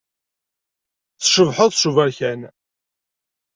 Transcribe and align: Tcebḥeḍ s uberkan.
Tcebḥeḍ 1.21 1.71
s 1.75 1.81
uberkan. 1.89 2.41